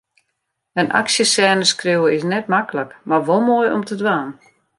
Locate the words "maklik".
2.53-2.91